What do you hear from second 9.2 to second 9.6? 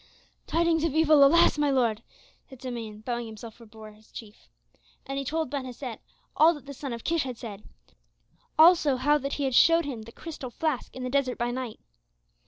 he had